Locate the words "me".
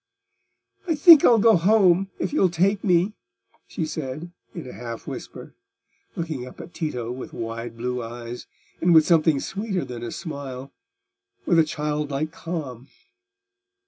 2.83-3.13